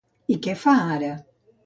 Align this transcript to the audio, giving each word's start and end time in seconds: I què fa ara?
I 0.35 0.37
què 0.47 0.55
fa 0.63 0.73
ara? 0.95 1.11